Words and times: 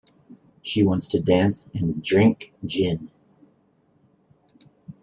She 0.63 0.81
wants 0.81 1.07
to 1.09 1.21
dance 1.21 1.69
and 1.75 2.01
drink 2.03 2.55
gin. 2.65 3.11